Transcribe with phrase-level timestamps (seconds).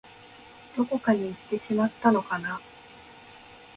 [0.75, 2.59] どこかにいってしまったのかな